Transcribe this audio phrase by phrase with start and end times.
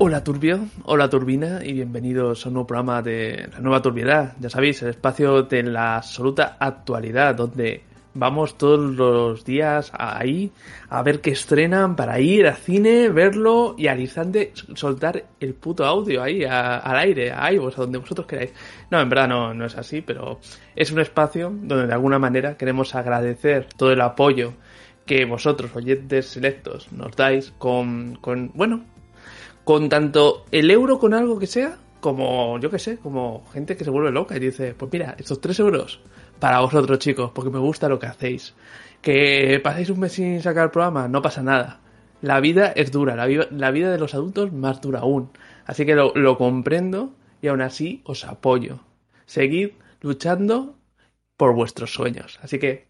[0.00, 4.32] Hola Turbio, hola Turbina y bienvenidos a un nuevo programa de La Nueva Turbiedad.
[4.38, 7.82] Ya sabéis, el espacio de la absoluta actualidad, donde
[8.14, 10.52] vamos todos los días ahí
[10.88, 15.84] a ver qué estrenan para ir al cine, verlo y al instante soltar el puto
[15.84, 18.52] audio ahí al aire, a iVoox, a donde vosotros queráis.
[18.92, 20.38] No, en verdad no, no es así, pero
[20.76, 24.52] es un espacio donde de alguna manera queremos agradecer todo el apoyo
[25.06, 28.84] que vosotros, oyentes selectos, nos dais con, con bueno,
[29.68, 33.84] con tanto el euro con algo que sea, como yo que sé, como gente que
[33.84, 36.00] se vuelve loca y dice, pues mira, estos tres euros
[36.38, 38.54] para vosotros chicos, porque me gusta lo que hacéis.
[39.02, 41.80] Que paséis un mes sin sacar programa, no pasa nada.
[42.22, 45.32] La vida es dura, la, vi- la vida de los adultos más dura aún.
[45.66, 48.80] Así que lo, lo comprendo y aún así os apoyo.
[49.26, 50.78] Seguid luchando
[51.36, 52.38] por vuestros sueños.
[52.42, 52.86] Así que,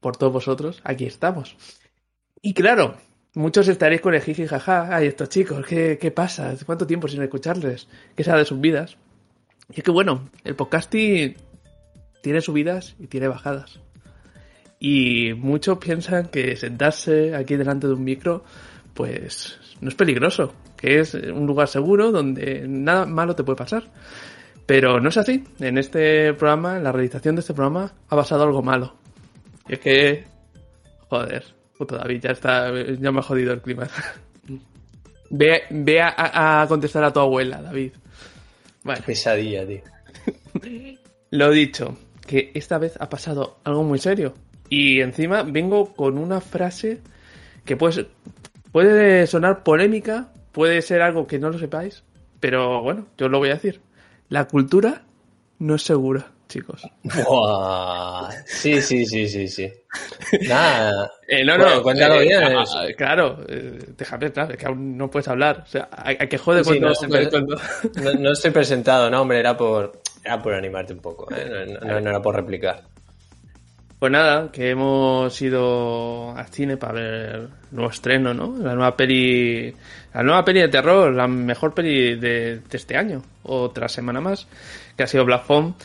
[0.00, 1.58] por todos vosotros, aquí estamos.
[2.40, 2.96] Y claro,
[3.34, 4.94] muchos estaréis con el jiji jaja.
[4.94, 6.54] Ay, estos chicos, ¿qué, qué pasa?
[6.64, 7.88] ¿Cuánto tiempo sin escucharles?
[8.16, 8.96] ¿Qué sabe de sus vidas?
[9.70, 11.36] Y es que bueno, el podcasting
[12.22, 13.80] tiene subidas y tiene bajadas.
[14.78, 18.44] Y muchos piensan que sentarse aquí delante de un micro,
[18.94, 23.84] pues no es peligroso, que es un lugar seguro donde nada malo te puede pasar.
[24.66, 25.44] Pero no es así.
[25.60, 28.94] En este programa, en la realización de este programa, ha pasado algo malo.
[29.68, 30.24] Y es que,
[31.08, 31.44] joder,
[31.86, 33.88] puto David, ya está, ya me ha jodido el clima.
[35.30, 37.92] Ve, ve a, a contestar a tu abuela, David.
[38.84, 39.02] Vale.
[39.02, 39.80] Pesadilla, tío.
[41.30, 44.34] Lo dicho, que esta vez ha pasado algo muy serio.
[44.68, 47.00] Y encima vengo con una frase
[47.64, 48.08] que puede,
[48.72, 52.04] puede sonar polémica, puede ser algo que no lo sepáis,
[52.40, 53.80] pero bueno, yo lo voy a decir.
[54.28, 55.02] La cultura
[55.58, 56.82] no es segura, chicos.
[58.46, 59.72] Sí, sí, sí, sí, sí.
[60.48, 61.10] Nada.
[61.26, 64.66] Eh, no, Bueno, no, cuéntalo eh, bien, ah, ah, claro, eh, déjame, claro, es que
[64.66, 65.62] aún no puedes hablar.
[65.66, 67.56] O sea, hay, hay que joder Sí, cuando, no, cuando-
[68.02, 71.76] No, no estoy presentado, no, hombre, era por, era por animarte un poco, ¿eh?
[71.80, 72.82] no, no- no era por replicar.
[73.98, 77.04] Pues nada, que hemos ido al cine para ver
[77.34, 78.56] el nuevo estreno, ¿no?
[78.58, 79.72] La nueva peli,
[80.12, 84.48] la nueva peli de terror, la mejor peli de, de este año, otra semana más,
[84.96, 85.76] que ha sido Black Phone.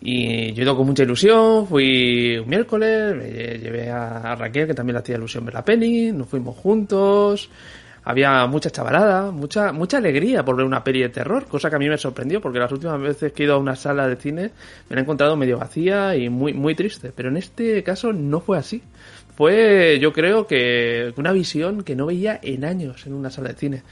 [0.00, 4.66] Y yo he ido con mucha ilusión, fui un miércoles, me lle- llevé a Raquel,
[4.68, 7.50] que también le hacía ilusión ver la peli, nos fuimos juntos,
[8.04, 11.78] había mucha chavalada, mucha, mucha alegría por ver una peli de terror, cosa que a
[11.80, 14.50] mí me sorprendió, porque las últimas veces que he ido a una sala de cine
[14.88, 18.40] me la he encontrado medio vacía y muy, muy triste, pero en este caso no
[18.40, 18.80] fue así.
[19.36, 23.54] Fue, yo creo que una visión que no veía en años en una sala de
[23.56, 23.82] cine.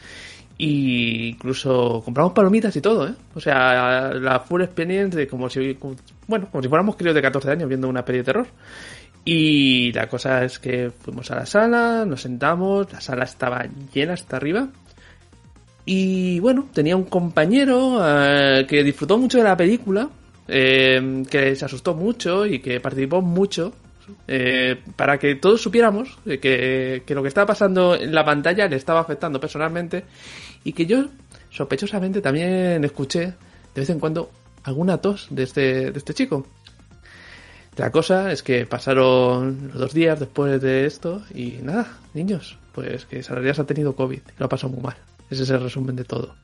[0.58, 3.14] Y incluso compramos palomitas y todo, ¿eh?
[3.34, 5.76] O sea, la full experience de como si,
[6.26, 8.46] bueno, como si fuéramos críos de 14 años viendo una peli de terror.
[9.24, 14.14] Y la cosa es que fuimos a la sala, nos sentamos, la sala estaba llena
[14.14, 14.68] hasta arriba.
[15.84, 20.08] Y bueno, tenía un compañero eh, que disfrutó mucho de la película,
[20.48, 23.72] eh, que se asustó mucho y que participó mucho,
[24.28, 29.00] eh, para que todos supiéramos que, lo que estaba pasando en la pantalla le estaba
[29.00, 30.04] afectando personalmente
[30.64, 31.06] y que yo
[31.50, 33.20] sospechosamente también escuché
[33.74, 34.30] de vez en cuando
[34.64, 36.46] alguna tos de este, de este chico.
[37.76, 43.04] La cosa es que pasaron los dos días después de esto y nada, niños, pues
[43.04, 44.96] que Salarias ha tenido COVID lo ha pasado muy mal.
[45.30, 46.34] Ese es el resumen de todo.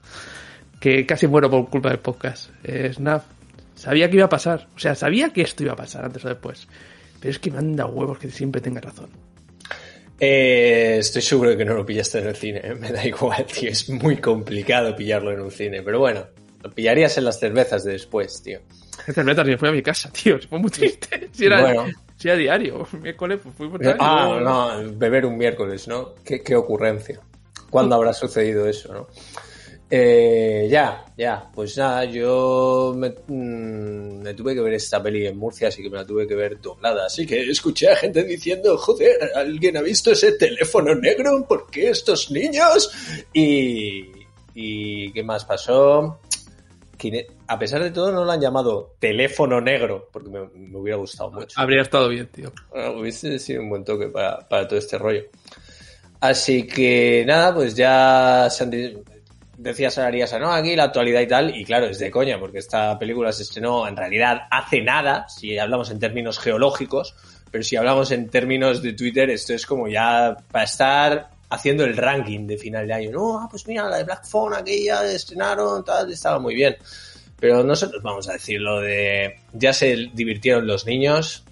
[0.79, 2.51] Que casi muero por culpa del podcast.
[2.93, 3.23] Snap,
[3.75, 4.69] sabía que iba a pasar.
[4.77, 6.69] O sea, sabía que esto iba a pasar antes o después.
[7.23, 9.09] Pero es que me han dado huevos que siempre tenga razón.
[10.19, 12.75] Eh, estoy seguro de que no lo pillaste en el cine, ¿eh?
[12.79, 16.27] me da igual, tío, es muy complicado pillarlo en un cine, pero bueno,
[16.63, 18.59] lo pillarías en las cervezas de después, tío.
[19.25, 20.39] Metas y me fui a mi casa, tío.
[20.49, 21.29] Fue muy triste.
[21.33, 21.87] Si era, Bueno.
[22.17, 22.87] si era diario.
[23.01, 26.15] Miércoles, pues fui por Ah, no, beber un miércoles, ¿no?
[26.25, 27.21] Qué, qué ocurrencia.
[27.71, 29.07] ¿Cuándo habrá sucedido eso, no?
[29.95, 35.37] Eh, ya, ya, pues nada, yo me, mm, me tuve que ver esta peli en
[35.37, 37.05] Murcia, así que me la tuve que ver doblada.
[37.05, 41.45] Así que escuché a gente diciendo, joder, ¿alguien ha visto ese teléfono negro?
[41.47, 42.91] ¿Por qué estos niños?
[43.35, 44.07] Y,
[44.55, 46.21] y ¿qué más pasó?
[47.49, 51.33] A pesar de todo no lo han llamado teléfono negro, porque me, me hubiera gustado
[51.33, 51.61] mucho.
[51.61, 52.51] Habría estado bien, tío.
[52.71, 55.25] Bueno, hubiese sido un buen toque para, para todo este rollo.
[56.21, 58.71] Así que nada, pues ya se han
[59.63, 62.99] decía Sarariasa, no, aquí la actualidad y tal, y claro, es de coña, porque esta
[62.99, 67.15] película se estrenó en realidad hace nada, si hablamos en términos geológicos,
[67.51, 71.97] pero si hablamos en términos de Twitter, esto es como ya para estar haciendo el
[71.97, 73.11] ranking de final de año.
[73.13, 76.77] No, ah, pues mira, la de Black Phone, aquella estrenaron, tal, estaba muy bien.
[77.39, 81.45] Pero nosotros vamos a decir lo de ya se divirtieron los niños,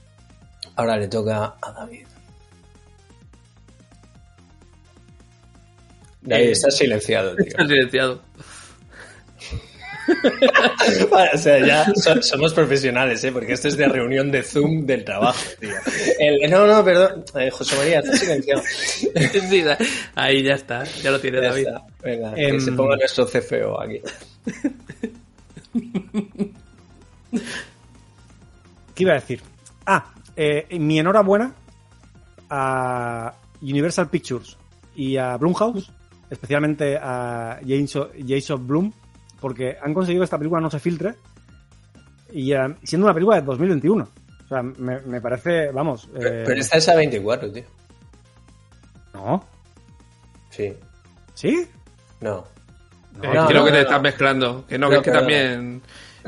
[0.77, 2.07] ahora le toca a David.
[6.23, 7.47] David, Eh, estás silenciado, tío.
[7.47, 8.23] Está silenciado.
[11.35, 13.31] O sea, ya so- somos profesionales, ¿eh?
[13.31, 15.71] Porque esto es de reunión de Zoom del trabajo, tío.
[16.19, 17.25] El- no, no, perdón.
[17.39, 18.61] Eh, José María, estás silenciado.
[18.67, 19.09] Sí,
[20.17, 20.83] ahí ya está.
[21.03, 21.67] Ya lo tiene Ya David.
[21.69, 21.83] está.
[22.03, 24.01] Venga, Em, que se ponga nuestro CFO aquí.
[28.95, 29.41] ¿Qué iba a decir?
[29.87, 31.55] Ah, eh, mi enhorabuena
[32.49, 34.57] a Universal Pictures
[34.97, 35.91] y a Blumhouse,
[36.31, 38.93] especialmente a Jason, Blum,
[39.41, 41.15] porque han conseguido que esta película no se filtre
[42.33, 44.05] y eh, siendo una película de 2021.
[44.45, 46.09] O sea, me, me parece, vamos.
[46.15, 47.65] eh, Pero esta es a 24, tío.
[49.15, 49.45] No.
[50.51, 50.75] Sí.
[51.35, 51.69] ¿Sí?
[52.21, 52.45] No.
[53.23, 54.65] Eh, No, creo no, que te no, estás mezclando.
[54.67, 55.83] Que no, Creo que es que también.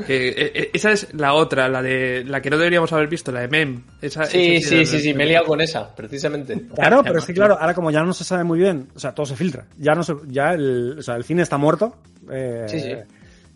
[0.07, 3.31] Que, eh, eh, esa es la otra, la de la que no deberíamos haber visto,
[3.31, 3.83] la de Mem.
[4.01, 6.59] Esa, Sí, esa sí, sí, sí, me he liado con esa, precisamente.
[6.75, 9.13] Claro, pero es que claro, ahora como ya no se sabe muy bien, o sea,
[9.13, 9.67] todo se filtra.
[9.77, 11.95] Ya no se, ya el, o sea, el cine está muerto.
[12.31, 12.93] eh, Sí, sí.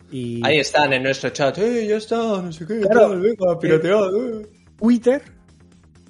[0.10, 1.58] Y Ahí están en nuestro chat.
[1.58, 2.16] ¡Eh, ya está!
[2.16, 2.80] No sé qué.
[2.80, 3.10] Claro.
[3.10, 4.48] tal, venga, pirateado, eh.
[4.80, 5.22] Twitter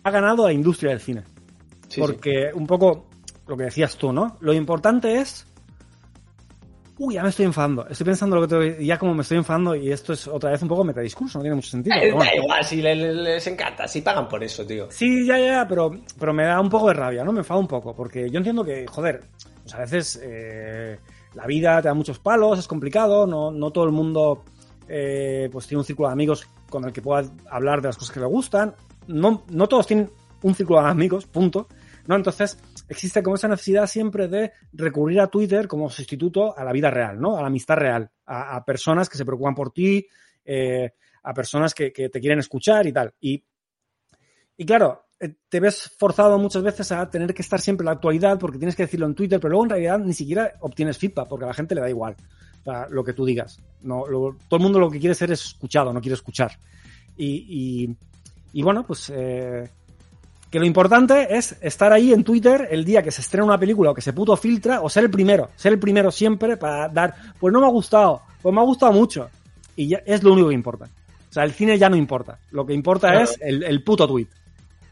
[0.03, 1.24] ha ganado a la industria del cine.
[1.88, 2.01] Sí, sí.
[2.01, 3.07] porque un poco
[3.47, 4.38] lo que decías tú, ¿no?
[4.41, 5.47] Lo importante es.
[6.99, 7.88] Uy, ya me estoy enfadando.
[7.88, 8.85] Estoy pensando lo que te...
[8.85, 11.55] ya como me estoy enfadando y esto es otra vez un poco metadiscurso, no tiene
[11.55, 11.95] mucho sentido.
[11.95, 12.29] Eh, bueno.
[12.31, 14.88] Da igual, si le- le- les encanta, si pagan por eso, tío.
[14.89, 17.31] Sí, ya, ya, pero, pero me da un poco de rabia, ¿no?
[17.31, 19.21] Me enfada un poco, porque yo entiendo que, joder,
[19.61, 20.97] pues a veces eh,
[21.35, 24.43] la vida te da muchos palos, es complicado, no, no todo el mundo
[24.88, 28.11] eh, pues tiene un círculo de amigos con el que pueda hablar de las cosas
[28.13, 28.73] que le gustan.
[29.07, 30.09] No, no todos tienen
[30.41, 31.67] un círculo de amigos, punto.
[32.07, 32.15] ¿No?
[32.15, 32.57] Entonces,
[32.88, 37.19] existe como esa necesidad siempre de recurrir a Twitter como sustituto a la vida real,
[37.19, 37.38] ¿no?
[37.38, 40.06] A la amistad real, a, a personas que se preocupan por ti,
[40.45, 40.92] eh,
[41.24, 43.13] a personas que, que te quieren escuchar y tal.
[43.19, 43.44] Y
[44.60, 47.92] y claro, eh, te ves forzado muchas veces a tener que estar siempre en la
[47.94, 51.28] actualidad porque tienes que decirlo en Twitter, pero luego en realidad ni siquiera obtienes feedback
[51.28, 52.16] porque a la gente le da igual
[52.89, 53.62] lo que tú digas.
[53.81, 56.51] No, lo- todo el mundo lo que quiere ser es escuchado, no quiere escuchar.
[57.16, 57.98] Y, y-
[58.54, 59.69] y bueno, pues eh,
[60.49, 63.91] que lo importante es estar ahí en Twitter el día que se estrena una película
[63.91, 67.13] o que se puto filtra o ser el primero, ser el primero siempre para dar,
[67.39, 69.29] pues no me ha gustado, pues me ha gustado mucho.
[69.75, 70.85] Y ya es lo único que importa.
[71.29, 72.39] O sea, el cine ya no importa.
[72.51, 73.23] Lo que importa Claro.
[73.25, 74.27] es el, el puto tweet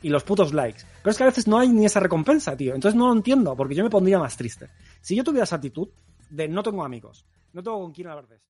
[0.01, 0.81] y los putos likes.
[1.01, 2.75] Pero es que a veces no hay ni esa recompensa, tío.
[2.75, 4.67] Entonces no lo entiendo, porque yo me pondría más triste.
[5.01, 5.87] Si yo tuviera esa actitud
[6.29, 8.49] de no tengo amigos, no tengo con quién hablar de esto.